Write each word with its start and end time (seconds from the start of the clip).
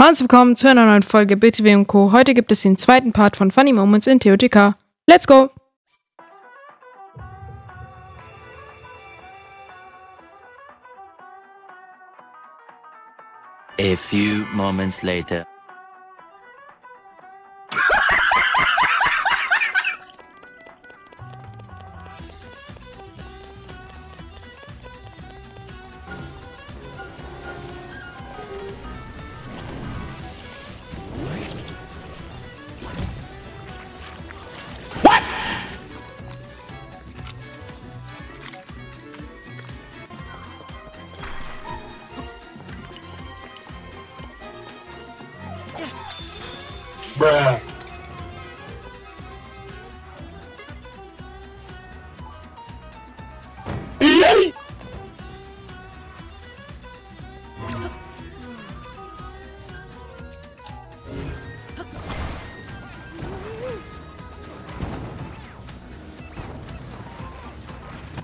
Herzlich 0.00 0.22
willkommen 0.22 0.56
zu 0.56 0.66
einer 0.66 0.86
neuen 0.86 1.02
Folge 1.02 1.36
BTW 1.36 1.84
Co. 1.84 2.10
Heute 2.10 2.32
gibt 2.32 2.50
es 2.50 2.62
den 2.62 2.78
zweiten 2.78 3.12
Part 3.12 3.36
von 3.36 3.50
Funny 3.50 3.74
Moments 3.74 4.06
in 4.06 4.18
TOTK. 4.18 4.74
Let's 5.06 5.26
go! 5.26 5.50
A 13.78 13.94
few 13.94 14.46
moments 14.54 15.02
later. 15.02 15.46
Bruh. 47.20 47.60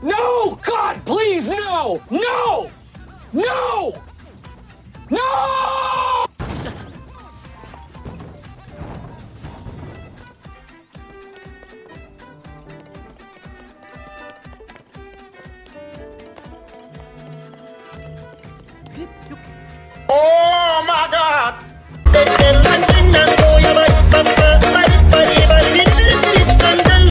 No! 0.03 0.59
God, 0.63 1.05
please, 1.05 1.47
no! 1.49 2.01
No! 2.11 2.71
No! 3.35 3.93
No! 3.93 4.06
e 19.29 19.33
o 19.33 19.37
que 19.37 19.56